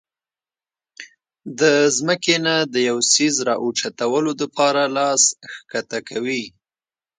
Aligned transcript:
د 1.59 1.61
زمکې 1.97 2.37
نه 2.45 2.55
د 2.73 2.75
يو 2.89 2.97
څيز 3.13 3.35
را 3.47 3.55
اوچتولو 3.63 4.31
د 4.39 4.43
پاره 4.55 4.83
لاس 4.97 5.23
ښکته 5.53 5.99
کوي 6.09 6.43